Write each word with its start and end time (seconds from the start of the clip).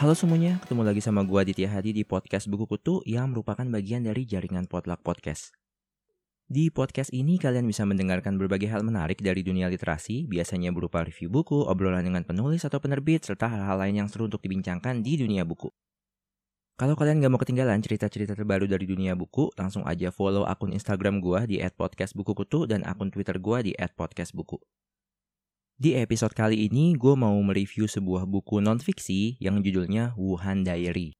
Halo 0.00 0.16
semuanya, 0.16 0.56
ketemu 0.64 0.80
lagi 0.80 1.04
sama 1.04 1.20
gua 1.28 1.44
Ditya 1.44 1.68
Hadi 1.68 1.92
di 1.92 2.08
podcast 2.08 2.48
Buku 2.48 2.64
Kutu 2.64 3.04
yang 3.04 3.36
merupakan 3.36 3.68
bagian 3.68 4.00
dari 4.00 4.24
jaringan 4.24 4.64
Potluck 4.64 5.04
Podcast. 5.04 5.52
Di 6.48 6.72
podcast 6.72 7.12
ini 7.12 7.36
kalian 7.36 7.68
bisa 7.68 7.84
mendengarkan 7.84 8.40
berbagai 8.40 8.72
hal 8.72 8.80
menarik 8.80 9.20
dari 9.20 9.44
dunia 9.44 9.68
literasi, 9.68 10.24
biasanya 10.24 10.72
berupa 10.72 11.04
review 11.04 11.28
buku, 11.28 11.68
obrolan 11.68 12.00
dengan 12.00 12.24
penulis 12.24 12.64
atau 12.64 12.80
penerbit, 12.80 13.28
serta 13.28 13.52
hal-hal 13.52 13.76
lain 13.76 14.00
yang 14.00 14.08
seru 14.08 14.24
untuk 14.24 14.40
dibincangkan 14.40 15.04
di 15.04 15.20
dunia 15.20 15.44
buku. 15.44 15.68
Kalau 16.80 16.96
kalian 16.96 17.20
gak 17.20 17.28
mau 17.28 17.36
ketinggalan 17.36 17.84
cerita-cerita 17.84 18.32
terbaru 18.32 18.64
dari 18.64 18.88
dunia 18.88 19.12
buku, 19.12 19.52
langsung 19.60 19.84
aja 19.84 20.08
follow 20.08 20.48
akun 20.48 20.72
Instagram 20.72 21.20
gua 21.20 21.44
di 21.44 21.60
@podcastbukukutu 21.60 22.64
dan 22.64 22.88
akun 22.88 23.12
Twitter 23.12 23.36
gua 23.36 23.60
di 23.60 23.76
@podcastbuku. 23.76 24.56
Di 25.76 26.00
episode 26.00 26.32
kali 26.32 26.72
ini, 26.72 26.96
gue 26.96 27.12
mau 27.12 27.36
mereview 27.44 27.84
sebuah 27.84 28.24
buku 28.24 28.64
non-fiksi 28.64 29.36
yang 29.44 29.60
judulnya 29.60 30.16
Wuhan 30.16 30.64
Diary. 30.64 31.12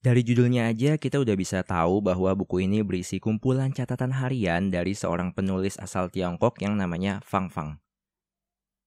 Dari 0.00 0.24
judulnya 0.24 0.72
aja 0.72 0.96
kita 0.96 1.20
udah 1.20 1.36
bisa 1.36 1.60
tahu 1.60 2.00
bahwa 2.00 2.32
buku 2.32 2.64
ini 2.64 2.80
berisi 2.80 3.20
kumpulan 3.20 3.68
catatan 3.68 4.16
harian 4.16 4.72
dari 4.72 4.96
seorang 4.96 5.36
penulis 5.36 5.76
asal 5.76 6.08
Tiongkok 6.08 6.56
yang 6.64 6.80
namanya 6.80 7.20
Fang 7.20 7.52
Fang. 7.52 7.84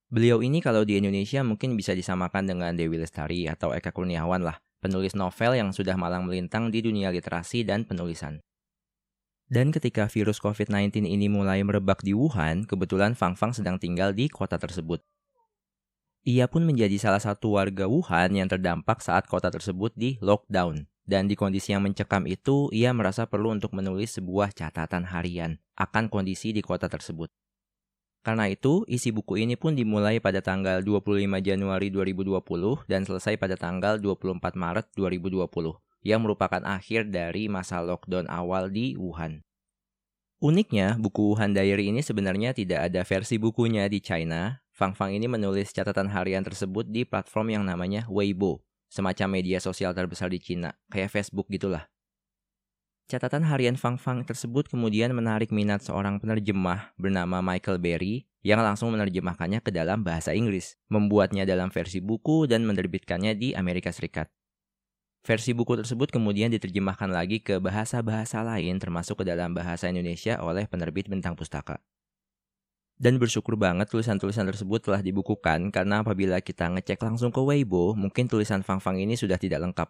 Beliau 0.09 0.41
ini 0.41 0.57
kalau 0.57 0.81
di 0.81 0.97
Indonesia 0.97 1.45
mungkin 1.45 1.77
bisa 1.77 1.93
disamakan 1.93 2.49
dengan 2.49 2.73
Dewi 2.73 2.97
Lestari 2.97 3.45
atau 3.45 3.77
Eka 3.77 3.93
Kurniawan 3.93 4.41
lah, 4.41 4.57
penulis 4.81 5.17
novel 5.17 5.57
yang 5.57 5.69
sudah 5.73 5.97
malang 5.97 6.25
melintang 6.25 6.69
di 6.69 6.85
dunia 6.85 7.09
literasi 7.09 7.65
dan 7.65 7.83
penulisan. 7.83 8.41
Dan 9.47 9.71
ketika 9.71 10.11
virus 10.11 10.43
COVID-19 10.43 11.07
ini 11.07 11.31
mulai 11.31 11.63
merebak 11.63 12.03
di 12.03 12.11
Wuhan, 12.11 12.67
kebetulan 12.67 13.15
Fang 13.15 13.39
Fang 13.39 13.55
sedang 13.55 13.79
tinggal 13.79 14.11
di 14.11 14.27
kota 14.27 14.59
tersebut. 14.59 14.99
Ia 16.27 16.51
pun 16.51 16.67
menjadi 16.67 16.99
salah 16.99 17.23
satu 17.23 17.55
warga 17.55 17.87
Wuhan 17.87 18.35
yang 18.35 18.51
terdampak 18.51 18.99
saat 18.99 19.31
kota 19.31 19.47
tersebut 19.47 19.95
di 19.95 20.19
lockdown. 20.19 20.91
Dan 21.07 21.31
di 21.31 21.39
kondisi 21.39 21.71
yang 21.71 21.87
mencekam 21.87 22.27
itu, 22.27 22.67
ia 22.75 22.91
merasa 22.91 23.23
perlu 23.23 23.55
untuk 23.55 23.71
menulis 23.71 24.19
sebuah 24.19 24.51
catatan 24.51 25.07
harian 25.07 25.55
akan 25.79 26.11
kondisi 26.11 26.51
di 26.51 26.59
kota 26.59 26.91
tersebut. 26.91 27.31
Karena 28.27 28.51
itu, 28.51 28.83
isi 28.91 29.15
buku 29.15 29.39
ini 29.39 29.55
pun 29.55 29.71
dimulai 29.71 30.19
pada 30.19 30.43
tanggal 30.43 30.83
25 30.83 31.15
Januari 31.39 31.87
2020 31.87 32.83
dan 32.83 33.07
selesai 33.07 33.39
pada 33.39 33.55
tanggal 33.55 34.03
24 34.03 34.51
Maret 34.51 34.91
2020 34.99 35.47
yang 36.03 36.19
merupakan 36.19 36.59
akhir 36.67 37.07
dari 37.07 37.47
masa 37.47 37.79
lockdown 37.79 38.27
awal 38.27 38.67
di 38.67 38.99
Wuhan. 38.99 39.47
Uniknya, 40.43 40.99
buku 40.99 41.31
Wuhan 41.31 41.55
Diary 41.55 41.87
ini 41.87 42.03
sebenarnya 42.03 42.51
tidak 42.51 42.91
ada 42.91 43.07
versi 43.07 43.39
bukunya 43.39 43.87
di 43.87 44.03
China. 44.03 44.59
Fang 44.75 44.91
Fang 44.91 45.15
ini 45.15 45.31
menulis 45.31 45.71
catatan 45.71 46.11
harian 46.11 46.43
tersebut 46.43 46.83
di 46.83 47.07
platform 47.07 47.55
yang 47.55 47.63
namanya 47.63 48.11
Weibo, 48.11 48.59
semacam 48.91 49.39
media 49.39 49.63
sosial 49.63 49.95
terbesar 49.95 50.27
di 50.27 50.43
China, 50.43 50.75
kayak 50.91 51.15
Facebook 51.15 51.47
gitulah. 51.47 51.87
Catatan 53.07 53.47
harian 53.47 53.79
Fang 53.79 53.95
Fang 53.95 54.27
tersebut 54.27 54.67
kemudian 54.67 55.15
menarik 55.15 55.47
minat 55.55 55.79
seorang 55.79 56.19
penerjemah 56.19 56.91
bernama 56.99 57.39
Michael 57.39 57.79
Berry 57.79 58.27
yang 58.43 58.59
langsung 58.59 58.91
menerjemahkannya 58.91 59.63
ke 59.63 59.71
dalam 59.71 60.03
bahasa 60.03 60.35
Inggris, 60.35 60.75
membuatnya 60.91 61.47
dalam 61.47 61.71
versi 61.71 62.03
buku 62.03 62.51
dan 62.51 62.67
menerbitkannya 62.67 63.31
di 63.39 63.55
Amerika 63.55 63.95
Serikat. 63.95 64.27
Versi 65.23 65.55
buku 65.55 65.79
tersebut 65.79 66.11
kemudian 66.11 66.51
diterjemahkan 66.51 67.07
lagi 67.07 67.39
ke 67.39 67.63
bahasa-bahasa 67.63 68.43
lain 68.43 68.75
termasuk 68.75 69.23
ke 69.23 69.25
dalam 69.31 69.55
bahasa 69.55 69.87
Indonesia 69.87 70.43
oleh 70.43 70.67
penerbit 70.67 71.07
Bentang 71.07 71.39
Pustaka. 71.39 71.79
Dan 72.99 73.23
bersyukur 73.23 73.55
banget 73.55 73.87
tulisan-tulisan 73.87 74.51
tersebut 74.51 74.83
telah 74.83 74.99
dibukukan 74.99 75.71
karena 75.71 76.03
apabila 76.03 76.43
kita 76.43 76.67
ngecek 76.75 76.99
langsung 76.99 77.31
ke 77.31 77.39
Weibo, 77.39 77.95
mungkin 77.95 78.27
tulisan 78.27 78.67
Fang 78.67 78.83
Fang 78.83 78.99
ini 78.99 79.15
sudah 79.15 79.39
tidak 79.39 79.63
lengkap. 79.63 79.87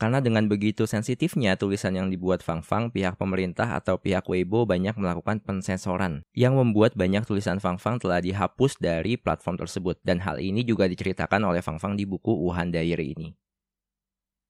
Karena 0.00 0.24
dengan 0.24 0.48
begitu 0.48 0.88
sensitifnya 0.88 1.60
tulisan 1.60 1.92
yang 1.92 2.08
dibuat 2.08 2.40
Fang 2.40 2.64
Fang, 2.64 2.88
pihak 2.88 3.20
pemerintah 3.20 3.76
atau 3.76 4.00
pihak 4.00 4.24
Weibo 4.24 4.64
banyak 4.64 4.96
melakukan 4.96 5.44
pensensoran 5.44 6.24
yang 6.32 6.56
membuat 6.56 6.96
banyak 6.96 7.20
tulisan 7.28 7.60
Fang 7.60 7.76
Fang 7.76 8.00
telah 8.00 8.24
dihapus 8.24 8.80
dari 8.80 9.20
platform 9.20 9.60
tersebut 9.60 10.00
dan 10.00 10.24
hal 10.24 10.40
ini 10.40 10.64
juga 10.64 10.88
diceritakan 10.88 11.44
oleh 11.44 11.60
Fang 11.60 11.76
Fang 11.76 12.00
di 12.00 12.08
buku 12.08 12.32
Wuhan 12.32 12.72
Diary 12.72 13.12
ini. 13.12 13.36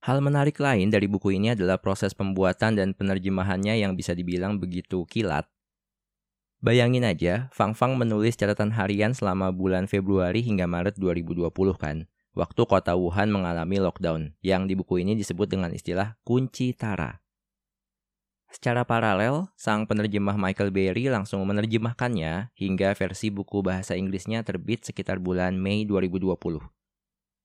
Hal 0.07 0.23
menarik 0.23 0.55
lain 0.63 0.87
dari 0.87 1.11
buku 1.11 1.35
ini 1.35 1.51
adalah 1.59 1.83
proses 1.83 2.15
pembuatan 2.15 2.79
dan 2.79 2.95
penerjemahannya 2.95 3.75
yang 3.75 3.99
bisa 3.99 4.15
dibilang 4.15 4.63
begitu 4.63 5.03
kilat. 5.11 5.51
Bayangin 6.63 7.03
aja, 7.03 7.51
Fang 7.51 7.75
Fang 7.75 7.99
menulis 7.99 8.39
catatan 8.39 8.71
harian 8.79 9.19
selama 9.19 9.51
bulan 9.51 9.91
Februari 9.91 10.47
hingga 10.47 10.71
Maret 10.71 10.95
2020 10.95 11.51
kan, 11.75 12.07
waktu 12.35 12.63
kota 12.67 12.95
Wuhan 12.95 13.33
mengalami 13.33 13.83
lockdown, 13.83 14.35
yang 14.45 14.71
di 14.71 14.79
buku 14.79 15.03
ini 15.03 15.19
disebut 15.19 15.51
dengan 15.51 15.75
istilah 15.75 16.19
kunci 16.23 16.75
tara. 16.77 17.21
Secara 18.51 18.83
paralel, 18.83 19.47
sang 19.55 19.87
penerjemah 19.87 20.35
Michael 20.35 20.75
Berry 20.75 21.07
langsung 21.07 21.47
menerjemahkannya 21.47 22.51
hingga 22.59 22.99
versi 22.99 23.31
buku 23.31 23.63
bahasa 23.63 23.95
Inggrisnya 23.95 24.43
terbit 24.43 24.83
sekitar 24.83 25.23
bulan 25.23 25.55
Mei 25.55 25.87
2020. 25.87 26.35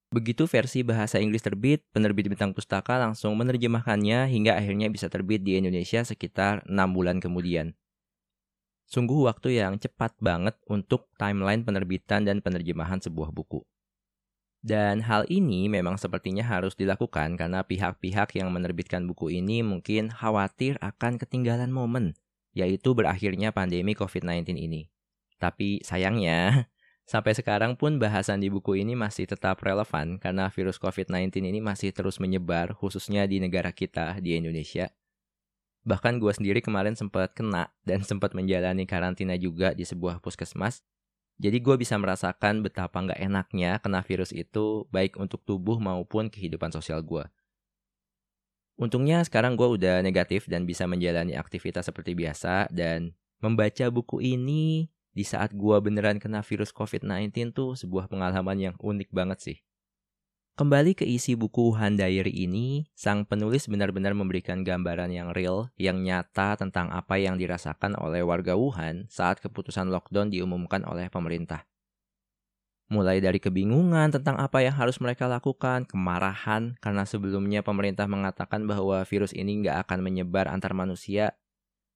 Begitu 0.10 0.50
versi 0.50 0.82
bahasa 0.82 1.22
Inggris 1.22 1.46
terbit, 1.46 1.86
penerbit 1.94 2.26
Bintang 2.26 2.58
Pustaka 2.58 2.98
langsung 2.98 3.38
menerjemahkannya 3.38 4.26
hingga 4.32 4.58
akhirnya 4.58 4.90
bisa 4.90 5.12
terbit 5.12 5.46
di 5.46 5.62
Indonesia 5.62 6.02
sekitar 6.02 6.66
6 6.66 6.74
bulan 6.90 7.22
kemudian. 7.22 7.78
Sungguh 8.90 9.30
waktu 9.30 9.62
yang 9.62 9.82
cepat 9.82 10.14
banget 10.22 10.58
untuk 10.70 11.10
timeline 11.18 11.66
penerbitan 11.66 12.26
dan 12.26 12.42
penerjemahan 12.42 13.02
sebuah 13.02 13.34
buku. 13.34 13.66
Dan 14.66 15.06
hal 15.06 15.30
ini 15.30 15.70
memang 15.70 16.02
sepertinya 16.02 16.42
harus 16.42 16.74
dilakukan 16.74 17.38
karena 17.38 17.62
pihak-pihak 17.62 18.34
yang 18.34 18.50
menerbitkan 18.50 19.06
buku 19.06 19.30
ini 19.30 19.62
mungkin 19.62 20.10
khawatir 20.10 20.82
akan 20.82 21.22
ketinggalan 21.22 21.70
momen, 21.70 22.18
yaitu 22.58 22.98
berakhirnya 22.98 23.54
pandemi 23.54 23.94
COVID-19 23.94 24.58
ini. 24.58 24.90
Tapi 25.38 25.86
sayangnya, 25.86 26.66
Sampai 27.06 27.38
sekarang 27.38 27.78
pun 27.78 28.02
bahasan 28.02 28.42
di 28.42 28.50
buku 28.50 28.82
ini 28.82 28.98
masih 28.98 29.30
tetap 29.30 29.62
relevan 29.62 30.18
karena 30.18 30.50
virus 30.50 30.82
COVID-19 30.82 31.38
ini 31.38 31.62
masih 31.62 31.94
terus 31.94 32.18
menyebar 32.18 32.74
khususnya 32.74 33.30
di 33.30 33.38
negara 33.38 33.70
kita, 33.70 34.18
di 34.18 34.34
Indonesia. 34.34 34.90
Bahkan 35.86 36.18
gue 36.18 36.34
sendiri 36.34 36.66
kemarin 36.66 36.98
sempat 36.98 37.38
kena 37.38 37.70
dan 37.86 38.02
sempat 38.10 38.34
menjalani 38.34 38.90
karantina 38.90 39.38
juga 39.38 39.78
di 39.78 39.86
sebuah 39.86 40.18
puskesmas. 40.18 40.82
Jadi 41.36 41.58
gue 41.60 41.76
bisa 41.76 42.00
merasakan 42.00 42.64
betapa 42.64 42.96
nggak 43.04 43.20
enaknya 43.20 43.80
kena 43.84 44.00
virus 44.02 44.32
itu 44.32 44.88
baik 44.92 45.20
untuk 45.20 45.44
tubuh 45.44 45.80
maupun 45.84 46.32
kehidupan 46.32 46.72
sosial 46.72 47.04
gue. 47.04 47.28
Untungnya 48.76 49.24
sekarang 49.24 49.56
gue 49.56 49.68
udah 49.68 50.04
negatif 50.04 50.48
dan 50.48 50.68
bisa 50.68 50.88
menjalani 50.88 51.36
aktivitas 51.36 51.88
seperti 51.88 52.16
biasa 52.16 52.72
dan 52.72 53.16
membaca 53.44 53.88
buku 53.92 54.24
ini 54.24 54.92
di 55.16 55.24
saat 55.24 55.56
gua 55.56 55.80
beneran 55.80 56.20
kena 56.20 56.44
virus 56.44 56.76
COVID-19 56.76 57.56
tuh 57.56 57.80
sebuah 57.80 58.12
pengalaman 58.12 58.60
yang 58.60 58.76
unik 58.76 59.10
banget 59.16 59.40
sih. 59.40 59.58
Kembali 60.56 60.96
ke 60.96 61.04
isi 61.04 61.36
buku 61.36 61.76
Han 61.76 62.00
Diary 62.00 62.32
ini, 62.32 62.88
sang 62.96 63.28
penulis 63.28 63.68
benar-benar 63.68 64.16
memberikan 64.16 64.64
gambaran 64.64 65.12
yang 65.12 65.36
real, 65.36 65.68
yang 65.76 66.00
nyata 66.00 66.56
tentang 66.56 66.88
apa 66.96 67.20
yang 67.20 67.36
dirasakan 67.36 68.00
oleh 68.00 68.24
warga 68.24 68.56
Wuhan 68.56 69.04
saat 69.12 69.44
keputusan 69.44 69.92
lockdown 69.92 70.32
diumumkan 70.32 70.88
oleh 70.88 71.12
pemerintah. 71.12 71.68
Mulai 72.88 73.20
dari 73.20 73.44
kebingungan 73.44 74.16
tentang 74.16 74.40
apa 74.40 74.64
yang 74.64 74.80
harus 74.80 74.96
mereka 75.04 75.28
lakukan, 75.28 75.84
kemarahan 75.84 76.80
karena 76.80 77.04
sebelumnya 77.04 77.60
pemerintah 77.60 78.08
mengatakan 78.08 78.64
bahwa 78.64 79.04
virus 79.04 79.36
ini 79.36 79.60
nggak 79.60 79.84
akan 79.92 80.00
menyebar 80.00 80.48
antar 80.48 80.72
manusia, 80.72 81.36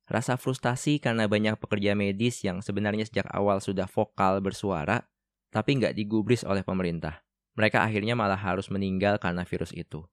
Rasa 0.10 0.42
frustasi 0.42 0.98
karena 0.98 1.30
banyak 1.30 1.62
pekerja 1.62 1.94
medis 1.94 2.42
yang 2.42 2.66
sebenarnya 2.66 3.06
sejak 3.06 3.30
awal 3.30 3.62
sudah 3.62 3.86
vokal 3.86 4.42
bersuara, 4.42 5.06
tapi 5.54 5.78
nggak 5.78 5.94
digubris 5.94 6.42
oleh 6.42 6.66
pemerintah. 6.66 7.29
Mereka 7.59 7.83
akhirnya 7.83 8.15
malah 8.15 8.39
harus 8.39 8.71
meninggal 8.71 9.19
karena 9.19 9.44
virus 9.44 9.75
itu. 9.75 10.07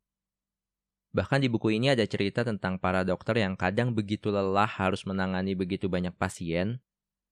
Bahkan 1.15 1.39
di 1.39 1.49
buku 1.49 1.79
ini 1.79 1.95
ada 1.95 2.03
cerita 2.03 2.43
tentang 2.43 2.77
para 2.77 3.07
dokter 3.07 3.39
yang 3.39 3.55
kadang 3.55 3.95
begitu 3.95 4.35
lelah 4.35 4.67
harus 4.67 5.07
menangani 5.07 5.55
begitu 5.55 5.87
banyak 5.87 6.11
pasien, 6.19 6.83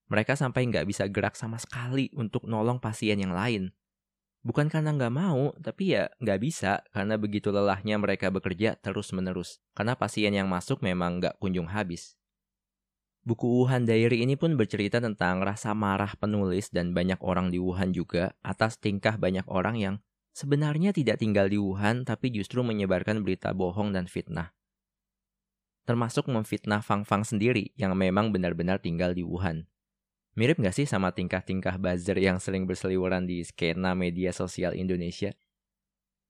mereka 0.06 0.38
sampai 0.38 0.70
nggak 0.70 0.86
bisa 0.86 1.10
gerak 1.10 1.34
sama 1.34 1.58
sekali 1.58 2.14
untuk 2.14 2.46
nolong 2.46 2.78
pasien 2.78 3.18
yang 3.18 3.34
lain. 3.34 3.74
Bukan 4.44 4.70
karena 4.70 4.92
nggak 4.92 5.14
mau, 5.16 5.50
tapi 5.58 5.96
ya 5.98 6.12
nggak 6.20 6.40
bisa 6.40 6.84
karena 6.92 7.16
begitu 7.16 7.48
lelahnya 7.48 7.96
mereka 7.96 8.30
bekerja 8.30 8.76
terus-menerus. 8.78 9.58
Karena 9.74 9.98
pasien 9.98 10.30
yang 10.30 10.46
masuk 10.46 10.84
memang 10.84 11.18
nggak 11.18 11.40
kunjung 11.42 11.66
habis. 11.66 12.14
Buku 13.24 13.48
Wuhan 13.48 13.88
Diary 13.88 14.20
ini 14.20 14.36
pun 14.36 14.52
bercerita 14.60 15.00
tentang 15.00 15.40
rasa 15.40 15.72
marah 15.72 16.12
penulis 16.20 16.68
dan 16.68 16.92
banyak 16.92 17.16
orang 17.24 17.48
di 17.48 17.56
Wuhan 17.56 17.96
juga 17.96 18.36
atas 18.44 18.76
tingkah 18.76 19.16
banyak 19.16 19.48
orang 19.48 19.80
yang 19.80 19.94
sebenarnya 20.36 20.92
tidak 20.92 21.24
tinggal 21.24 21.48
di 21.48 21.56
Wuhan 21.56 22.04
tapi 22.04 22.28
justru 22.28 22.60
menyebarkan 22.60 23.24
berita 23.24 23.56
bohong 23.56 23.96
dan 23.96 24.04
fitnah. 24.04 24.52
termasuk 25.84 26.32
memfitnah 26.32 26.80
Fang 26.80 27.04
Fang 27.04 27.22
sendiri 27.22 27.70
yang 27.76 27.92
memang 27.92 28.32
benar-benar 28.32 28.80
tinggal 28.80 29.12
di 29.12 29.20
Wuhan. 29.20 29.68
Mirip 30.34 30.58
nggak 30.58 30.74
sih 30.74 30.88
sama 30.88 31.14
tingkah-tingkah 31.14 31.78
buzzer 31.78 32.18
yang 32.18 32.42
sering 32.42 32.66
berseliweran 32.66 33.28
di 33.28 33.44
skena 33.46 33.94
media 33.94 34.34
sosial 34.34 34.74
Indonesia? 34.74 35.30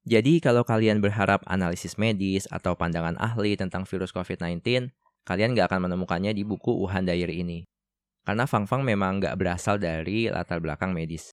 Jadi 0.04 0.36
kalau 0.44 0.66
kalian 0.68 1.00
berharap 1.00 1.40
analisis 1.48 1.96
medis 1.96 2.44
atau 2.52 2.76
pandangan 2.76 3.16
ahli 3.16 3.56
tentang 3.56 3.88
virus 3.88 4.12
COVID-19, 4.12 4.92
kalian 5.24 5.56
nggak 5.56 5.72
akan 5.72 5.90
menemukannya 5.90 6.36
di 6.36 6.44
buku 6.44 6.70
Wuhan 6.70 7.08
Diary 7.08 7.40
ini. 7.40 7.64
Karena 8.24 8.48
Fang 8.48 8.64
Fang 8.64 8.80
memang 8.80 9.20
nggak 9.20 9.36
berasal 9.36 9.76
dari 9.76 10.32
latar 10.32 10.60
belakang 10.60 10.96
medis. 10.96 11.32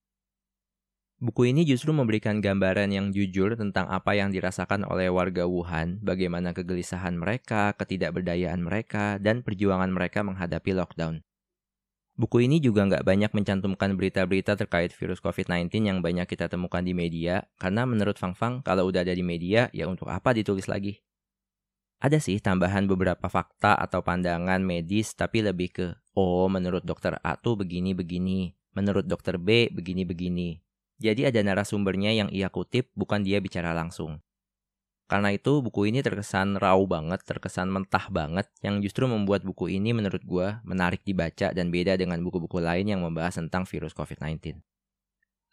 Buku 1.21 1.53
ini 1.53 1.61
justru 1.69 1.93
memberikan 1.93 2.41
gambaran 2.41 2.89
yang 2.89 3.13
jujur 3.13 3.53
tentang 3.53 3.85
apa 3.93 4.17
yang 4.17 4.33
dirasakan 4.33 4.89
oleh 4.89 5.05
warga 5.05 5.45
Wuhan, 5.45 6.01
bagaimana 6.01 6.49
kegelisahan 6.49 7.13
mereka, 7.13 7.77
ketidakberdayaan 7.77 8.57
mereka, 8.57 9.21
dan 9.21 9.45
perjuangan 9.45 9.93
mereka 9.93 10.25
menghadapi 10.25 10.73
lockdown. 10.73 11.21
Buku 12.17 12.49
ini 12.49 12.57
juga 12.57 12.89
nggak 12.89 13.05
banyak 13.05 13.31
mencantumkan 13.37 13.93
berita-berita 13.93 14.57
terkait 14.57 14.97
virus 14.97 15.21
COVID-19 15.21 15.69
yang 15.85 16.01
banyak 16.01 16.25
kita 16.25 16.49
temukan 16.49 16.81
di 16.81 16.97
media, 16.97 17.45
karena 17.61 17.85
menurut 17.85 18.17
Fang 18.17 18.33
Fang, 18.33 18.65
kalau 18.65 18.89
udah 18.89 19.05
ada 19.05 19.13
di 19.13 19.21
media, 19.21 19.69
ya 19.77 19.85
untuk 19.85 20.09
apa 20.09 20.33
ditulis 20.33 20.65
lagi? 20.65 21.05
Ada 22.01 22.17
sih 22.17 22.41
tambahan 22.41 22.89
beberapa 22.89 23.29
fakta 23.29 23.77
atau 23.77 24.01
pandangan 24.01 24.57
medis, 24.57 25.13
tapi 25.13 25.45
lebih 25.45 25.69
ke, 25.69 25.87
oh 26.17 26.49
menurut 26.49 26.81
dokter 26.81 27.21
A 27.21 27.37
tuh 27.37 27.53
begini-begini, 27.61 28.57
menurut 28.73 29.05
dokter 29.05 29.37
B 29.37 29.69
begini-begini, 29.69 30.57
jadi 31.01 31.33
ada 31.33 31.45
narasumbernya 31.45 32.13
yang 32.13 32.29
ia 32.33 32.49
kutip, 32.49 32.89
bukan 32.93 33.21
dia 33.21 33.37
bicara 33.37 33.73
langsung. 33.73 34.21
Karena 35.09 35.29
itu 35.29 35.59
buku 35.59 35.89
ini 35.89 36.01
terkesan 36.01 36.61
raw 36.61 36.77
banget, 36.89 37.25
terkesan 37.25 37.67
mentah 37.67 38.09
banget, 38.09 38.49
yang 38.65 38.81
justru 38.85 39.09
membuat 39.09 39.45
buku 39.45 39.69
ini 39.69 39.93
menurut 39.97 40.25
gue 40.25 40.57
menarik 40.61 41.05
dibaca 41.05 41.53
dan 41.53 41.69
beda 41.69 41.97
dengan 42.01 42.21
buku-buku 42.21 42.61
lain 42.61 42.85
yang 42.89 43.01
membahas 43.01 43.37
tentang 43.41 43.65
virus 43.65 43.93
COVID-19. 43.93 44.57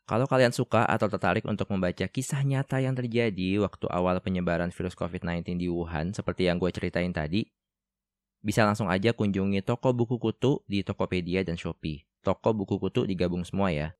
Kalau 0.08 0.24
kalian 0.24 0.56
suka 0.56 0.88
atau 0.88 1.04
tertarik 1.12 1.44
untuk 1.44 1.68
membaca 1.68 2.08
kisah 2.08 2.40
nyata 2.40 2.80
yang 2.80 2.96
terjadi 2.96 3.60
waktu 3.60 3.92
awal 3.92 4.16
penyebaran 4.24 4.72
virus 4.72 4.96
COVID-19 4.96 5.60
di 5.60 5.68
Wuhan 5.68 6.16
seperti 6.16 6.48
yang 6.48 6.56
gue 6.56 6.72
ceritain 6.72 7.12
tadi, 7.12 7.44
bisa 8.40 8.64
langsung 8.64 8.88
aja 8.88 9.12
kunjungi 9.12 9.60
toko 9.60 9.92
buku 9.92 10.16
kutu 10.16 10.64
di 10.64 10.80
Tokopedia 10.80 11.44
dan 11.44 11.60
Shopee. 11.60 12.08
Toko 12.24 12.56
buku 12.56 12.80
kutu 12.80 13.04
digabung 13.04 13.44
semua 13.44 13.68
ya. 13.68 13.92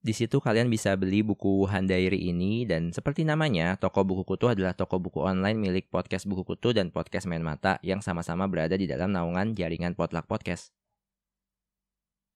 Di 0.00 0.16
situ 0.16 0.40
kalian 0.40 0.72
bisa 0.72 0.96
beli 0.96 1.20
buku 1.20 1.60
Wuhan 1.60 1.84
Diary 1.84 2.32
ini 2.32 2.64
dan 2.64 2.88
seperti 2.90 3.28
namanya, 3.28 3.76
toko 3.76 4.08
buku 4.08 4.24
kutu 4.24 4.48
adalah 4.48 4.72
toko 4.72 4.96
buku 4.96 5.20
online 5.20 5.60
milik 5.60 5.92
podcast 5.92 6.24
buku 6.24 6.42
kutu 6.42 6.72
dan 6.72 6.88
podcast 6.88 7.28
main 7.28 7.44
mata 7.44 7.76
yang 7.84 8.00
sama-sama 8.00 8.48
berada 8.48 8.80
di 8.80 8.88
dalam 8.88 9.12
naungan 9.12 9.52
jaringan 9.52 9.92
Potluck 9.92 10.24
Podcast. 10.24 10.72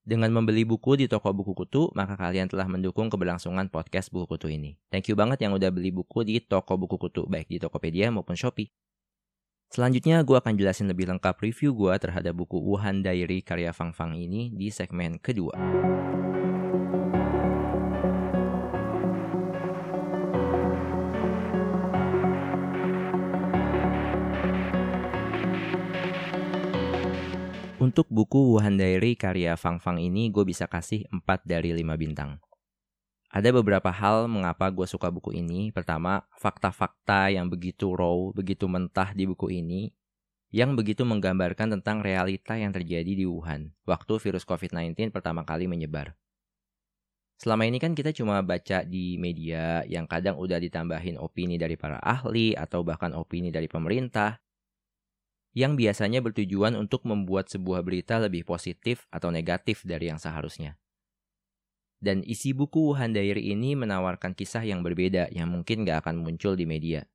Dengan 0.07 0.31
membeli 0.31 0.63
buku 0.63 0.95
di 0.95 1.11
toko 1.11 1.35
buku 1.35 1.51
kutu, 1.51 1.91
maka 1.99 2.15
kalian 2.15 2.47
telah 2.47 2.71
mendukung 2.71 3.11
keberlangsungan 3.11 3.67
podcast 3.75 4.15
buku 4.15 4.39
kutu 4.39 4.47
ini. 4.47 4.79
Thank 4.87 5.11
you 5.11 5.19
banget 5.19 5.43
yang 5.43 5.51
udah 5.51 5.67
beli 5.75 5.91
buku 5.91 6.23
di 6.23 6.39
toko 6.39 6.79
buku 6.79 6.95
kutu, 6.95 7.27
baik 7.27 7.51
di 7.51 7.59
Tokopedia 7.59 8.15
maupun 8.15 8.39
Shopee. 8.39 8.71
Selanjutnya, 9.67 10.23
gue 10.23 10.39
akan 10.39 10.55
jelasin 10.55 10.87
lebih 10.87 11.11
lengkap 11.11 11.43
review 11.43 11.75
gue 11.75 11.91
terhadap 11.99 12.39
buku 12.39 12.55
Wuhan 12.55 13.03
Diary 13.03 13.43
karya 13.43 13.75
Fang 13.75 13.91
Fang 13.91 14.15
ini 14.15 14.55
di 14.55 14.71
segmen 14.71 15.19
kedua. 15.19 15.59
Untuk 27.97 28.13
buku 28.13 28.53
Wuhan 28.53 28.77
Diary 28.77 29.17
karya 29.17 29.57
Fang 29.57 29.81
Fang 29.81 29.97
ini 29.97 30.29
gue 30.29 30.45
bisa 30.45 30.69
kasih 30.69 31.09
4 31.09 31.49
dari 31.49 31.73
5 31.73 31.97
bintang. 31.97 32.37
Ada 33.33 33.49
beberapa 33.57 33.89
hal 33.89 34.29
mengapa 34.29 34.69
gue 34.69 34.85
suka 34.85 35.09
buku 35.09 35.33
ini. 35.33 35.73
Pertama, 35.73 36.29
fakta-fakta 36.37 37.33
yang 37.33 37.49
begitu 37.49 37.97
raw, 37.97 38.37
begitu 38.37 38.69
mentah 38.69 39.17
di 39.17 39.25
buku 39.25 39.49
ini, 39.49 39.97
yang 40.53 40.77
begitu 40.77 41.09
menggambarkan 41.09 41.81
tentang 41.81 42.05
realita 42.05 42.61
yang 42.61 42.69
terjadi 42.69 43.17
di 43.17 43.25
Wuhan 43.25 43.73
waktu 43.89 44.21
virus 44.21 44.45
COVID-19 44.45 45.09
pertama 45.09 45.49
kali 45.49 45.65
menyebar. 45.65 46.21
Selama 47.41 47.65
ini 47.65 47.81
kan 47.81 47.97
kita 47.97 48.13
cuma 48.13 48.45
baca 48.45 48.85
di 48.85 49.17
media 49.17 49.81
yang 49.89 50.05
kadang 50.05 50.37
udah 50.37 50.61
ditambahin 50.61 51.17
opini 51.17 51.57
dari 51.57 51.81
para 51.81 51.97
ahli 52.05 52.53
atau 52.53 52.85
bahkan 52.85 53.17
opini 53.17 53.49
dari 53.49 53.73
pemerintah 53.73 54.37
yang 55.57 55.73
biasanya 55.73 56.21
bertujuan 56.21 56.77
untuk 56.77 57.09
membuat 57.09 57.49
sebuah 57.49 57.81
berita 57.81 58.21
lebih 58.21 58.45
positif 58.45 59.09
atau 59.09 59.33
negatif 59.33 59.89
dari 59.89 60.13
yang 60.13 60.21
seharusnya. 60.21 60.77
Dan 61.97 62.21
isi 62.29 62.53
buku 62.53 62.93
Wuhan 62.93 63.17
Diary 63.17 63.57
ini 63.57 63.73
menawarkan 63.73 64.37
kisah 64.37 64.61
yang 64.69 64.85
berbeda 64.85 65.33
yang 65.33 65.49
mungkin 65.49 65.89
gak 65.89 66.05
akan 66.05 66.21
muncul 66.21 66.53
di 66.53 66.69
media. 66.69 67.09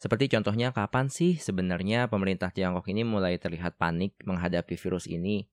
Seperti 0.00 0.32
contohnya 0.32 0.72
kapan 0.72 1.12
sih 1.12 1.36
sebenarnya 1.36 2.08
pemerintah 2.08 2.48
Tiongkok 2.48 2.88
ini 2.88 3.04
mulai 3.04 3.36
terlihat 3.36 3.76
panik 3.76 4.16
menghadapi 4.24 4.80
virus 4.80 5.04
ini? 5.04 5.44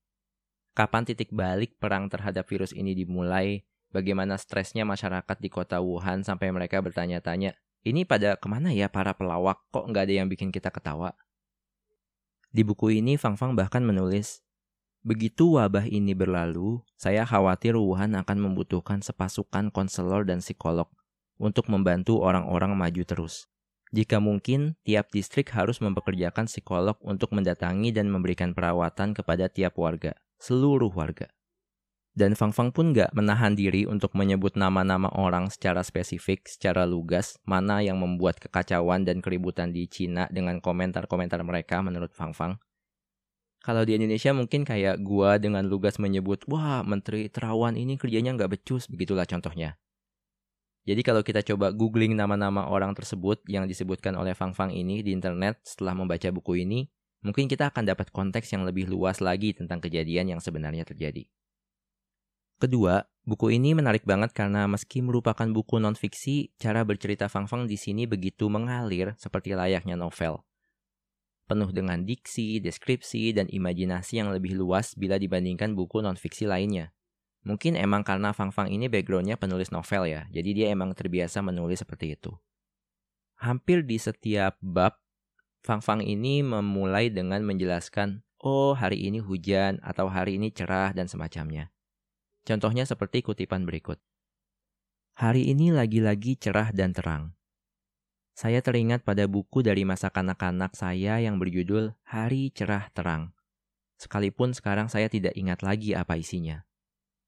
Kapan 0.71 1.03
titik 1.03 1.35
balik 1.35 1.75
perang 1.83 2.07
terhadap 2.07 2.47
virus 2.47 2.71
ini 2.71 2.95
dimulai? 2.95 3.67
Bagaimana 3.91 4.39
stresnya 4.39 4.87
masyarakat 4.87 5.35
di 5.43 5.51
kota 5.51 5.83
Wuhan 5.83 6.23
sampai 6.23 6.47
mereka 6.55 6.79
bertanya-tanya, 6.79 7.59
ini 7.83 8.07
pada 8.07 8.39
ke 8.39 8.47
mana 8.47 8.71
ya 8.71 8.87
para 8.87 9.11
pelawak 9.11 9.67
kok 9.67 9.83
nggak 9.83 10.07
ada 10.07 10.15
yang 10.23 10.31
bikin 10.31 10.47
kita 10.47 10.71
ketawa? 10.71 11.11
Di 12.51 12.63
buku 12.63 12.99
ini, 12.99 13.19
Fang 13.19 13.35
Fang 13.35 13.53
bahkan 13.53 13.83
menulis, 13.83 14.47
Begitu 15.07 15.55
wabah 15.55 15.87
ini 15.87 16.11
berlalu, 16.11 16.83
saya 16.99 17.23
khawatir 17.23 17.79
Wuhan 17.79 18.11
akan 18.19 18.43
membutuhkan 18.43 18.99
sepasukan 18.99 19.71
konselor 19.71 20.27
dan 20.27 20.43
psikolog 20.43 20.91
untuk 21.39 21.71
membantu 21.71 22.19
orang-orang 22.19 22.75
maju 22.75 23.07
terus. 23.07 23.47
Jika 23.95 24.19
mungkin, 24.19 24.75
tiap 24.83 25.07
distrik 25.15 25.47
harus 25.55 25.79
mempekerjakan 25.79 26.51
psikolog 26.51 26.99
untuk 26.99 27.31
mendatangi 27.31 27.95
dan 27.95 28.11
memberikan 28.11 28.51
perawatan 28.51 29.15
kepada 29.15 29.47
tiap 29.47 29.79
warga, 29.79 30.11
seluruh 30.43 30.91
warga. 30.91 31.31
Dan 32.17 32.33
Fang 32.33 32.49
Fang 32.49 32.73
pun 32.73 32.97
gak 32.97 33.13
menahan 33.13 33.53
diri 33.53 33.85
untuk 33.85 34.17
menyebut 34.17 34.57
nama-nama 34.57 35.05
orang 35.13 35.53
secara 35.53 35.85
spesifik, 35.85 36.49
secara 36.49 36.81
lugas, 36.89 37.37
mana 37.45 37.85
yang 37.85 38.01
membuat 38.01 38.41
kekacauan 38.41 39.05
dan 39.05 39.21
keributan 39.21 39.69
di 39.69 39.85
Cina 39.85 40.25
dengan 40.33 40.57
komentar-komentar 40.57 41.37
mereka 41.45 41.85
menurut 41.85 42.09
Fang 42.17 42.33
Fang. 42.33 42.57
Kalau 43.61 43.85
di 43.85 44.01
Indonesia 44.01 44.33
mungkin 44.33 44.65
kayak 44.65 44.97
gua 45.05 45.37
dengan 45.37 45.69
lugas 45.69 46.01
menyebut, 46.01 46.41
wah 46.49 46.81
Menteri 46.81 47.29
Terawan 47.29 47.77
ini 47.77 48.01
kerjanya 48.01 48.33
nggak 48.33 48.49
becus, 48.49 48.89
begitulah 48.89 49.29
contohnya. 49.29 49.77
Jadi 50.89 51.05
kalau 51.05 51.21
kita 51.21 51.45
coba 51.45 51.69
googling 51.69 52.17
nama-nama 52.17 52.65
orang 52.65 52.97
tersebut 52.97 53.45
yang 53.45 53.69
disebutkan 53.69 54.17
oleh 54.17 54.33
Fang 54.33 54.57
Fang 54.57 54.73
ini 54.73 55.05
di 55.05 55.13
internet 55.13 55.61
setelah 55.61 55.93
membaca 55.93 56.33
buku 56.33 56.65
ini, 56.65 56.89
mungkin 57.21 57.45
kita 57.45 57.69
akan 57.69 57.85
dapat 57.85 58.09
konteks 58.09 58.49
yang 58.57 58.65
lebih 58.65 58.89
luas 58.89 59.21
lagi 59.21 59.53
tentang 59.53 59.77
kejadian 59.85 60.33
yang 60.33 60.41
sebenarnya 60.41 60.81
terjadi. 60.81 61.29
Kedua, 62.57 63.05
buku 63.21 63.53
ini 63.53 63.77
menarik 63.77 64.01
banget 64.01 64.33
karena 64.33 64.65
meski 64.65 65.05
merupakan 65.05 65.45
buku 65.45 65.77
non-fiksi, 65.77 66.57
cara 66.57 66.81
bercerita 66.81 67.29
Fang 67.29 67.45
Fang 67.45 67.69
di 67.69 67.77
sini 67.77 68.09
begitu 68.09 68.49
mengalir 68.49 69.13
seperti 69.21 69.53
layaknya 69.53 69.93
novel. 69.93 70.41
Penuh 71.45 71.69
dengan 71.69 72.01
diksi, 72.01 72.57
deskripsi, 72.57 73.37
dan 73.37 73.45
imajinasi 73.45 74.17
yang 74.17 74.33
lebih 74.33 74.57
luas 74.57 74.97
bila 74.97 75.21
dibandingkan 75.21 75.77
buku 75.77 76.01
non-fiksi 76.01 76.49
lainnya. 76.49 76.97
Mungkin 77.45 77.77
emang 77.77 78.01
karena 78.01 78.33
Fang 78.33 78.49
Fang 78.49 78.73
ini 78.73 78.89
backgroundnya 78.89 79.37
penulis 79.37 79.69
novel 79.69 80.09
ya, 80.09 80.25
jadi 80.33 80.49
dia 80.57 80.67
emang 80.73 80.97
terbiasa 80.97 81.45
menulis 81.45 81.85
seperti 81.85 82.17
itu. 82.17 82.33
Hampir 83.37 83.85
di 83.85 84.01
setiap 84.01 84.57
bab, 84.65 84.97
Fang 85.61 85.85
Fang 85.85 86.01
ini 86.01 86.41
memulai 86.41 87.13
dengan 87.13 87.45
menjelaskan, 87.45 88.25
oh 88.41 88.73
hari 88.73 89.05
ini 89.05 89.21
hujan 89.21 89.77
atau 89.85 90.09
hari 90.09 90.41
ini 90.41 90.49
cerah 90.49 90.89
dan 90.97 91.05
semacamnya. 91.05 91.69
Contohnya 92.47 92.87
seperti 92.87 93.19
kutipan 93.27 93.67
berikut. 93.67 93.99
Hari 95.19 95.51
ini 95.51 95.75
lagi-lagi 95.75 96.39
cerah 96.39 96.71
dan 96.71 96.95
terang. 96.95 97.35
Saya 98.31 98.63
teringat 98.63 99.03
pada 99.03 99.27
buku 99.27 99.59
dari 99.59 99.83
masa 99.83 100.07
kanak-kanak 100.07 100.71
saya 100.71 101.19
yang 101.19 101.41
berjudul 101.43 101.91
Hari 102.07 102.55
Cerah 102.55 102.87
Terang. 102.95 103.35
Sekalipun 103.99 104.55
sekarang 104.55 104.87
saya 104.87 105.11
tidak 105.11 105.35
ingat 105.35 105.59
lagi 105.59 105.91
apa 105.91 106.15
isinya. 106.15 106.63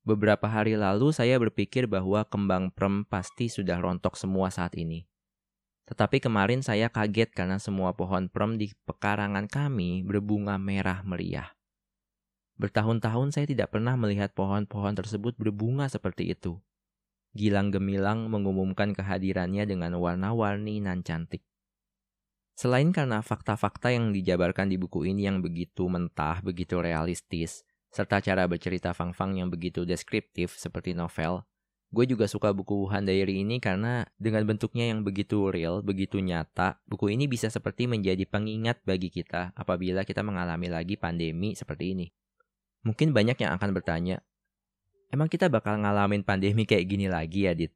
Beberapa 0.07 0.47
hari 0.47 0.79
lalu 0.79 1.11
saya 1.11 1.35
berpikir 1.35 1.89
bahwa 1.89 2.23
kembang 2.23 2.71
prem 2.71 3.03
pasti 3.03 3.51
sudah 3.51 3.75
rontok 3.75 4.15
semua 4.15 4.47
saat 4.53 4.77
ini. 4.79 5.03
Tetapi 5.89 6.23
kemarin 6.23 6.63
saya 6.63 6.87
kaget 6.87 7.35
karena 7.35 7.59
semua 7.59 7.91
pohon 7.97 8.31
prem 8.31 8.55
di 8.55 8.71
pekarangan 8.87 9.49
kami 9.51 10.05
berbunga 10.05 10.55
merah 10.61 11.03
meriah. 11.03 11.58
Bertahun-tahun 12.59 13.31
saya 13.31 13.47
tidak 13.47 13.71
pernah 13.71 13.95
melihat 13.95 14.35
pohon-pohon 14.35 14.91
tersebut 14.91 15.39
berbunga 15.39 15.87
seperti 15.87 16.35
itu. 16.35 16.59
Gilang 17.31 17.71
gemilang 17.71 18.27
mengumumkan 18.27 18.91
kehadirannya 18.91 19.63
dengan 19.63 19.95
warna-warni 19.95 20.83
nan 20.83 20.99
cantik. 20.99 21.39
Selain 22.59 22.91
karena 22.91 23.23
fakta-fakta 23.23 23.95
yang 23.95 24.11
dijabarkan 24.11 24.67
di 24.67 24.75
buku 24.75 25.07
ini 25.07 25.23
yang 25.31 25.39
begitu 25.39 25.87
mentah, 25.87 26.43
begitu 26.43 26.83
realistis, 26.83 27.63
serta 27.95 28.19
cara 28.19 28.43
bercerita 28.51 28.91
Fang 28.91 29.15
Fang 29.15 29.39
yang 29.39 29.47
begitu 29.47 29.87
deskriptif 29.87 30.59
seperti 30.59 30.91
novel, 30.91 31.47
gue 31.95 32.03
juga 32.03 32.27
suka 32.27 32.51
buku 32.51 32.83
Wuhan 32.83 33.07
Diary 33.07 33.47
ini 33.47 33.63
karena 33.63 34.03
dengan 34.19 34.43
bentuknya 34.43 34.91
yang 34.91 35.07
begitu 35.07 35.47
real, 35.47 35.79
begitu 35.79 36.19
nyata, 36.19 36.83
buku 36.83 37.15
ini 37.15 37.31
bisa 37.31 37.47
seperti 37.47 37.87
menjadi 37.87 38.27
pengingat 38.27 38.83
bagi 38.83 39.07
kita 39.07 39.55
apabila 39.55 40.03
kita 40.03 40.19
mengalami 40.27 40.67
lagi 40.67 40.99
pandemi 40.99 41.55
seperti 41.55 41.95
ini. 41.95 42.07
Mungkin 42.87 43.11
banyak 43.11 43.35
yang 43.43 43.51
akan 43.59 43.75
bertanya, 43.75 44.23
emang 45.11 45.27
kita 45.27 45.51
bakal 45.51 45.75
ngalamin 45.83 46.23
pandemi 46.23 46.63
kayak 46.63 46.87
gini 46.87 47.11
lagi 47.11 47.49
ya, 47.49 47.51
Dit? 47.51 47.75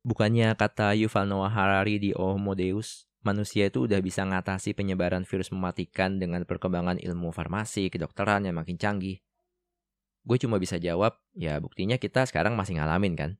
Bukannya 0.00 0.56
kata 0.56 0.96
Yuval 0.96 1.28
Noah 1.28 1.52
Harari 1.52 2.00
di 2.00 2.10
Homo 2.16 2.56
Deus, 2.56 3.04
manusia 3.20 3.68
itu 3.68 3.84
udah 3.84 4.00
bisa 4.00 4.24
ngatasi 4.24 4.72
penyebaran 4.72 5.28
virus 5.28 5.52
mematikan 5.52 6.16
dengan 6.16 6.48
perkembangan 6.48 6.96
ilmu 6.96 7.28
farmasi, 7.36 7.92
kedokteran 7.92 8.48
yang 8.48 8.56
makin 8.56 8.80
canggih. 8.80 9.20
Gue 10.24 10.40
cuma 10.40 10.56
bisa 10.56 10.80
jawab, 10.80 11.20
ya 11.36 11.60
buktinya 11.60 12.00
kita 12.00 12.24
sekarang 12.24 12.56
masih 12.56 12.80
ngalamin 12.80 13.12
kan. 13.12 13.30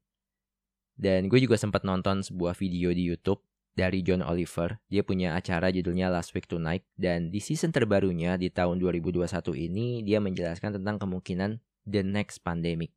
Dan 0.99 1.33
gue 1.33 1.41
juga 1.41 1.57
sempat 1.57 1.87
nonton 1.87 2.21
sebuah 2.21 2.53
video 2.59 2.93
di 2.93 3.09
YouTube 3.09 3.41
dari 3.79 4.03
John 4.03 4.27
Oliver. 4.27 4.83
Dia 4.91 5.07
punya 5.07 5.39
acara 5.39 5.71
judulnya 5.71 6.11
Last 6.11 6.35
Week 6.35 6.51
Tonight. 6.51 6.83
Dan 6.99 7.31
di 7.31 7.39
season 7.39 7.71
terbarunya 7.71 8.35
di 8.35 8.51
tahun 8.51 8.83
2021 8.83 9.31
ini, 9.55 10.03
dia 10.03 10.19
menjelaskan 10.19 10.83
tentang 10.83 10.99
kemungkinan 10.99 11.63
the 11.87 12.03
next 12.03 12.43
pandemic. 12.43 12.91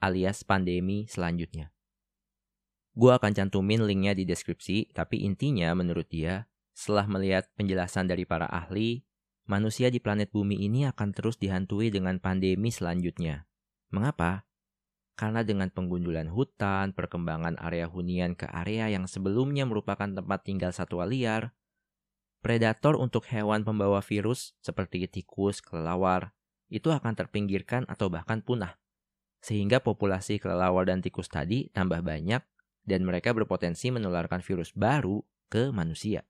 Alias 0.00 0.40
pandemi 0.40 1.04
selanjutnya. 1.04 1.76
Gue 2.96 3.12
akan 3.12 3.36
cantumin 3.36 3.84
linknya 3.84 4.16
di 4.16 4.24
deskripsi, 4.24 4.96
tapi 4.96 5.22
intinya 5.22 5.76
menurut 5.76 6.08
dia, 6.08 6.48
setelah 6.72 7.04
melihat 7.06 7.46
penjelasan 7.54 8.08
dari 8.08 8.24
para 8.24 8.48
ahli, 8.48 9.04
manusia 9.44 9.92
di 9.92 10.00
planet 10.00 10.32
bumi 10.32 10.56
ini 10.56 10.88
akan 10.88 11.12
terus 11.12 11.36
dihantui 11.36 11.92
dengan 11.92 12.18
pandemi 12.18 12.72
selanjutnya. 12.72 13.46
Mengapa? 13.92 14.49
Karena 15.20 15.44
dengan 15.44 15.68
penggundulan 15.68 16.32
hutan, 16.32 16.96
perkembangan 16.96 17.60
area 17.60 17.84
hunian 17.84 18.32
ke 18.32 18.48
area 18.48 18.88
yang 18.88 19.04
sebelumnya 19.04 19.68
merupakan 19.68 20.08
tempat 20.08 20.48
tinggal 20.48 20.72
satwa 20.72 21.04
liar, 21.04 21.52
predator 22.40 22.96
untuk 22.96 23.28
hewan 23.28 23.60
pembawa 23.60 24.00
virus 24.00 24.56
seperti 24.64 25.04
tikus, 25.12 25.60
kelelawar, 25.60 26.32
itu 26.72 26.88
akan 26.88 27.12
terpinggirkan 27.12 27.84
atau 27.84 28.08
bahkan 28.08 28.40
punah. 28.40 28.80
Sehingga 29.44 29.84
populasi 29.84 30.40
kelelawar 30.40 30.88
dan 30.88 31.04
tikus 31.04 31.28
tadi 31.28 31.68
tambah 31.68 32.00
banyak 32.00 32.40
dan 32.88 33.00
mereka 33.04 33.36
berpotensi 33.36 33.92
menularkan 33.92 34.40
virus 34.40 34.72
baru 34.72 35.20
ke 35.52 35.68
manusia. 35.68 36.24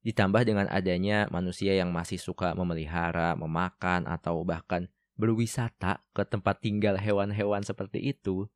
Ditambah 0.00 0.48
dengan 0.48 0.64
adanya 0.72 1.28
manusia 1.28 1.76
yang 1.76 1.92
masih 1.92 2.16
suka 2.16 2.56
memelihara, 2.56 3.36
memakan, 3.36 4.08
atau 4.08 4.40
bahkan 4.48 4.88
berwisata 5.14 6.02
ke 6.14 6.22
tempat 6.26 6.58
tinggal 6.62 6.98
hewan-hewan 6.98 7.62
seperti 7.62 8.14
itu, 8.14 8.50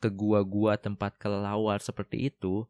ke 0.00 0.12
gua-gua 0.12 0.76
tempat 0.76 1.16
kelelawar 1.16 1.80
seperti 1.80 2.28
itu, 2.28 2.68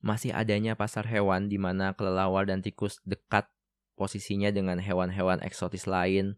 masih 0.00 0.32
adanya 0.32 0.76
pasar 0.76 1.04
hewan 1.08 1.48
di 1.48 1.56
mana 1.60 1.92
kelelawar 1.92 2.48
dan 2.48 2.60
tikus 2.60 3.00
dekat 3.04 3.48
posisinya 3.96 4.52
dengan 4.52 4.76
hewan-hewan 4.80 5.40
eksotis 5.40 5.88
lain 5.88 6.36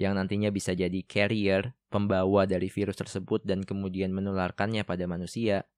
yang 0.00 0.16
nantinya 0.16 0.48
bisa 0.48 0.72
jadi 0.72 1.04
carrier, 1.04 1.76
pembawa 1.92 2.48
dari 2.48 2.72
virus 2.72 2.96
tersebut 2.96 3.44
dan 3.44 3.60
kemudian 3.66 4.14
menularkannya 4.16 4.80
pada 4.86 5.04
manusia. 5.04 5.68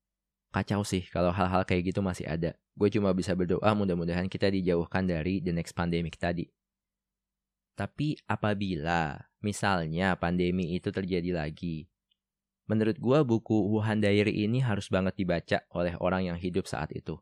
Kacau 0.53 0.85
sih 0.85 1.03
kalau 1.09 1.33
hal-hal 1.33 1.65
kayak 1.65 1.91
gitu 1.91 2.05
masih 2.05 2.29
ada. 2.29 2.55
Gue 2.77 2.93
cuma 2.93 3.11
bisa 3.17 3.33
berdoa 3.33 3.73
mudah-mudahan 3.73 4.29
kita 4.29 4.53
dijauhkan 4.53 5.09
dari 5.09 5.41
the 5.41 5.51
next 5.51 5.73
pandemic 5.73 6.21
tadi. 6.21 6.47
Tapi 7.73 8.21
apabila 8.29 9.17
misalnya 9.41 10.14
pandemi 10.21 10.76
itu 10.76 10.93
terjadi 10.93 11.33
lagi, 11.33 11.88
menurut 12.69 12.97
gue 13.00 13.19
buku 13.25 13.57
Wuhan 13.73 14.00
Diary 14.05 14.45
ini 14.45 14.61
harus 14.61 14.93
banget 14.93 15.17
dibaca 15.17 15.64
oleh 15.73 15.97
orang 15.99 16.29
yang 16.29 16.38
hidup 16.38 16.69
saat 16.69 16.93
itu. 16.93 17.17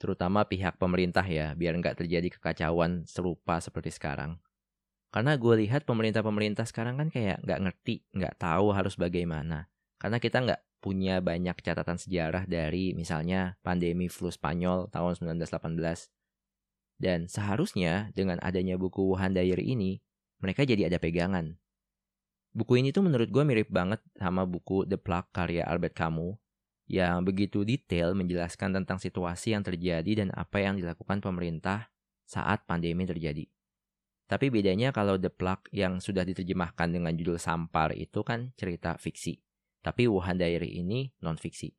Terutama 0.00 0.48
pihak 0.48 0.80
pemerintah 0.80 1.22
ya, 1.28 1.52
biar 1.52 1.76
nggak 1.76 2.00
terjadi 2.00 2.32
kekacauan 2.32 3.04
serupa 3.04 3.60
seperti 3.60 3.92
sekarang. 3.92 4.40
Karena 5.12 5.36
gue 5.36 5.66
lihat 5.66 5.84
pemerintah-pemerintah 5.84 6.64
sekarang 6.64 6.96
kan 6.96 7.12
kayak 7.12 7.42
nggak 7.44 7.60
ngerti, 7.60 8.06
nggak 8.16 8.40
tahu 8.40 8.72
harus 8.72 8.96
bagaimana. 8.96 9.68
Karena 10.00 10.16
kita 10.16 10.40
nggak 10.40 10.60
punya 10.80 11.20
banyak 11.20 11.60
catatan 11.60 12.00
sejarah 12.00 12.48
dari 12.48 12.96
misalnya 12.96 13.60
pandemi 13.60 14.08
flu 14.08 14.32
Spanyol 14.32 14.88
tahun 14.88 15.20
1918. 15.20 16.08
Dan 17.00 17.32
seharusnya 17.32 18.12
dengan 18.12 18.36
adanya 18.44 18.76
buku 18.76 19.00
Wuhan 19.00 19.32
Diary 19.32 19.72
ini, 19.72 20.04
mereka 20.44 20.68
jadi 20.68 20.92
ada 20.92 21.00
pegangan. 21.00 21.56
Buku 22.52 22.76
ini 22.76 22.92
tuh 22.92 23.08
menurut 23.08 23.32
gue 23.32 23.40
mirip 23.40 23.72
banget 23.72 24.04
sama 24.20 24.44
buku 24.44 24.84
The 24.84 25.00
Plague 25.00 25.32
karya 25.32 25.64
Albert 25.64 25.96
Camus 25.96 26.36
yang 26.90 27.22
begitu 27.22 27.62
detail 27.62 28.12
menjelaskan 28.18 28.74
tentang 28.82 28.98
situasi 28.98 29.54
yang 29.54 29.62
terjadi 29.62 30.26
dan 30.26 30.28
apa 30.34 30.58
yang 30.58 30.74
dilakukan 30.74 31.22
pemerintah 31.22 31.88
saat 32.26 32.66
pandemi 32.66 33.06
terjadi. 33.06 33.46
Tapi 34.26 34.46
bedanya 34.50 34.90
kalau 34.90 35.14
The 35.16 35.30
Plug 35.30 35.70
yang 35.70 36.02
sudah 36.02 36.26
diterjemahkan 36.26 36.90
dengan 36.90 37.14
judul 37.14 37.38
Sampar 37.38 37.94
itu 37.94 38.26
kan 38.26 38.50
cerita 38.58 38.98
fiksi. 38.98 39.38
Tapi 39.80 40.10
Wuhan 40.10 40.36
Diary 40.36 40.82
ini 40.82 41.14
non-fiksi. 41.22 41.70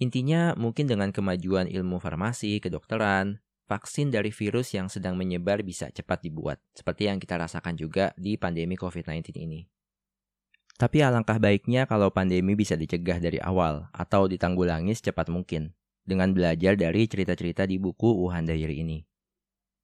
Intinya 0.00 0.56
mungkin 0.56 0.88
dengan 0.88 1.12
kemajuan 1.12 1.68
ilmu 1.68 2.00
farmasi, 2.00 2.60
kedokteran, 2.60 3.40
vaksin 3.72 4.12
dari 4.12 4.28
virus 4.28 4.76
yang 4.76 4.92
sedang 4.92 5.16
menyebar 5.16 5.64
bisa 5.64 5.88
cepat 5.88 6.20
dibuat. 6.20 6.60
Seperti 6.76 7.08
yang 7.08 7.16
kita 7.16 7.40
rasakan 7.40 7.80
juga 7.80 8.12
di 8.20 8.36
pandemi 8.36 8.76
COVID-19 8.76 9.40
ini. 9.40 9.64
Tapi 10.76 11.00
alangkah 11.00 11.40
baiknya 11.40 11.88
kalau 11.88 12.12
pandemi 12.12 12.52
bisa 12.52 12.76
dicegah 12.76 13.16
dari 13.16 13.40
awal 13.40 13.88
atau 13.96 14.28
ditanggulangi 14.28 14.92
secepat 14.92 15.32
mungkin 15.32 15.72
dengan 16.04 16.36
belajar 16.36 16.76
dari 16.76 17.08
cerita-cerita 17.08 17.64
di 17.64 17.80
buku 17.80 18.12
Wuhan 18.12 18.44
Diary 18.44 18.84
ini 18.84 19.00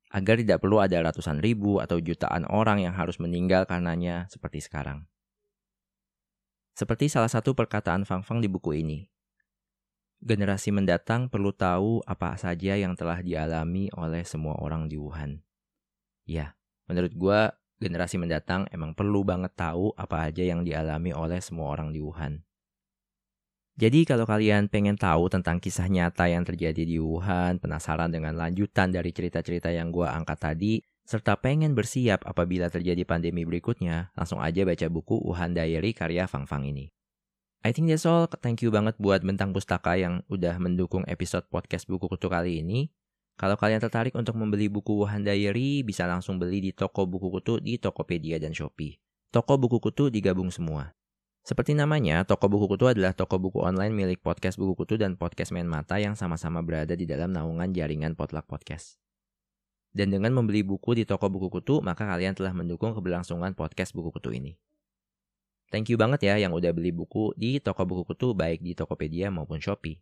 agar 0.09 0.41
tidak 0.41 0.65
perlu 0.65 0.81
ada 0.81 1.05
ratusan 1.05 1.45
ribu 1.45 1.85
atau 1.85 2.01
jutaan 2.01 2.49
orang 2.49 2.81
yang 2.81 2.97
harus 2.97 3.21
meninggal 3.21 3.69
karenanya 3.69 4.25
seperti 4.33 4.65
sekarang. 4.65 5.05
Seperti 6.73 7.11
salah 7.11 7.29
satu 7.29 7.53
perkataan 7.53 8.09
Fang 8.09 8.25
Fang 8.25 8.41
di 8.41 8.49
buku 8.49 8.81
ini. 8.81 9.11
Generasi 10.19 10.75
mendatang 10.75 11.31
perlu 11.31 11.55
tahu 11.55 12.03
apa 12.03 12.35
saja 12.35 12.75
yang 12.75 12.99
telah 12.99 13.23
dialami 13.23 13.87
oleh 13.95 14.27
semua 14.27 14.59
orang 14.59 14.91
di 14.91 14.99
Wuhan. 14.99 15.39
Ya, 16.27 16.59
menurut 16.91 17.15
gue 17.15 17.41
generasi 17.79 18.19
mendatang 18.19 18.67
emang 18.75 18.99
perlu 18.99 19.23
banget 19.23 19.55
tahu 19.55 19.95
apa 19.95 20.27
aja 20.27 20.43
yang 20.43 20.67
dialami 20.67 21.15
oleh 21.15 21.39
semua 21.39 21.71
orang 21.71 21.95
di 21.95 22.03
Wuhan. 22.03 22.43
Jadi 23.79 24.03
kalau 24.03 24.27
kalian 24.27 24.67
pengen 24.67 24.99
tahu 24.99 25.31
tentang 25.31 25.63
kisah 25.63 25.87
nyata 25.87 26.27
yang 26.27 26.43
terjadi 26.43 26.83
di 26.83 26.99
Wuhan, 26.99 27.63
penasaran 27.63 28.11
dengan 28.11 28.35
lanjutan 28.35 28.91
dari 28.91 29.15
cerita-cerita 29.15 29.71
yang 29.71 29.95
gue 29.95 30.03
angkat 30.03 30.51
tadi, 30.51 30.83
serta 31.07 31.39
pengen 31.39 31.79
bersiap 31.79 32.27
apabila 32.27 32.67
terjadi 32.67 33.07
pandemi 33.07 33.47
berikutnya, 33.47 34.11
langsung 34.19 34.43
aja 34.43 34.67
baca 34.67 34.87
buku 34.91 35.23
Wuhan 35.23 35.55
Diary 35.55 35.95
karya 35.95 36.27
Fang 36.27 36.51
Fang 36.51 36.67
ini. 36.67 36.91
I 37.67 37.75
think 37.75 37.91
that's 37.91 38.07
all. 38.07 38.31
Thank 38.31 38.63
you 38.63 38.71
banget 38.71 38.95
buat 39.03 39.27
Bentang 39.27 39.51
Pustaka 39.51 39.99
yang 39.99 40.23
udah 40.31 40.55
mendukung 40.63 41.03
episode 41.11 41.43
podcast 41.51 41.91
buku 41.91 42.07
kutu 42.07 42.31
kali 42.31 42.63
ini. 42.63 42.95
Kalau 43.39 43.55
kalian 43.55 43.79
tertarik 43.83 44.15
untuk 44.15 44.35
membeli 44.35 44.67
buku 44.67 45.03
Wuhan 45.03 45.23
Diary, 45.23 45.83
bisa 45.83 46.07
langsung 46.07 46.39
beli 46.43 46.59
di 46.59 46.71
toko 46.75 47.07
buku 47.07 47.31
kutu 47.35 47.63
di 47.63 47.79
Tokopedia 47.79 48.39
dan 48.39 48.51
Shopee. 48.51 48.99
Toko 49.31 49.59
buku 49.59 49.79
kutu 49.79 50.11
digabung 50.11 50.51
semua. 50.51 50.95
Seperti 51.47 51.75
namanya, 51.75 52.27
toko 52.27 52.51
buku 52.51 52.67
kutu 52.67 52.91
adalah 52.91 53.15
toko 53.15 53.39
buku 53.39 53.63
online 53.63 53.95
milik 53.95 54.21
podcast 54.23 54.59
buku 54.59 54.75
kutu 54.75 54.99
dan 54.99 55.15
podcast 55.15 55.55
main 55.55 55.71
mata 55.71 56.03
yang 56.03 56.19
sama-sama 56.19 56.67
berada 56.67 56.99
di 56.99 57.07
dalam 57.07 57.31
naungan 57.31 57.71
jaringan 57.71 58.19
potluck 58.19 58.47
podcast. 58.51 58.99
Dan 59.95 60.13
dengan 60.13 60.35
membeli 60.35 60.67
buku 60.67 60.99
di 60.99 61.09
toko 61.09 61.31
buku 61.31 61.49
kutu, 61.49 61.81
maka 61.81 62.05
kalian 62.05 62.37
telah 62.37 62.53
mendukung 62.53 62.93
keberlangsungan 62.93 63.55
podcast 63.57 63.95
buku 63.95 64.13
kutu 64.13 64.35
ini. 64.35 64.59
Thank 65.69 65.93
you 65.93 66.01
banget 66.01 66.25
ya 66.25 66.35
yang 66.41 66.57
udah 66.57 66.73
beli 66.73 66.93
buku 66.93 67.37
di 67.37 67.61
toko 67.61 67.85
buku 67.85 68.09
kutu 68.09 68.33
baik 68.33 68.65
di 68.65 68.73
Tokopedia 68.73 69.29
maupun 69.29 69.61
Shopee. 69.61 70.01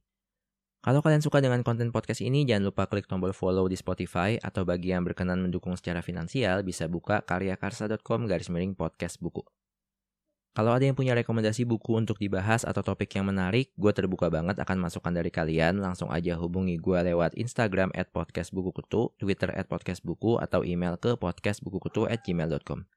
Kalau 0.86 1.02
kalian 1.02 1.18
suka 1.18 1.42
dengan 1.42 1.66
konten 1.66 1.90
podcast 1.90 2.22
ini, 2.22 2.46
jangan 2.46 2.70
lupa 2.70 2.86
klik 2.86 3.10
tombol 3.10 3.34
follow 3.34 3.66
di 3.66 3.74
Spotify 3.74 4.38
atau 4.38 4.62
bagi 4.62 4.94
yang 4.94 5.02
berkenan 5.02 5.42
mendukung 5.42 5.74
secara 5.74 5.98
finansial 5.98 6.62
bisa 6.62 6.86
buka 6.86 7.26
karyakarsa.com 7.26 8.30
garis 8.30 8.46
miring 8.46 8.78
podcast 8.78 9.18
buku. 9.18 9.42
Kalau 10.56 10.72
ada 10.72 10.86
yang 10.86 10.96
punya 10.96 11.12
rekomendasi 11.12 11.68
buku 11.68 12.00
untuk 12.00 12.16
dibahas 12.16 12.64
atau 12.64 12.80
topik 12.80 13.12
yang 13.12 13.28
menarik, 13.28 13.74
gue 13.76 13.92
terbuka 13.92 14.32
banget 14.32 14.56
akan 14.56 14.88
masukan 14.88 15.12
dari 15.12 15.28
kalian. 15.28 15.84
Langsung 15.84 16.08
aja 16.08 16.38
hubungi 16.40 16.80
gue 16.80 16.96
lewat 17.12 17.36
Instagram 17.36 17.92
at 17.92 18.08
podcastbukukutu, 18.08 19.12
Twitter 19.20 19.52
at 19.52 19.68
podcastbuku, 19.68 20.40
atau 20.40 20.64
email 20.64 20.96
ke 20.96 21.12
podcastbukukutu 21.18 22.08
at 22.08 22.24
gmail.com. 22.24 22.88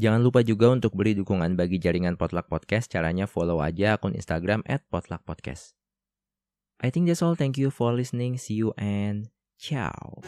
Jangan 0.00 0.24
lupa 0.24 0.40
juga 0.40 0.72
untuk 0.72 0.96
beri 0.96 1.12
dukungan 1.12 1.60
bagi 1.60 1.76
jaringan 1.76 2.16
Potluck 2.16 2.48
Podcast, 2.48 2.88
caranya 2.88 3.28
follow 3.28 3.60
aja 3.60 4.00
akun 4.00 4.16
Instagram 4.16 4.64
at 4.64 4.80
Potluck 4.88 5.28
Podcast. 5.28 5.76
I 6.80 6.88
think 6.88 7.04
that's 7.04 7.20
all. 7.20 7.36
Thank 7.36 7.60
you 7.60 7.68
for 7.68 7.92
listening. 7.92 8.40
See 8.40 8.56
you 8.56 8.72
and 8.80 9.28
ciao. 9.60 10.24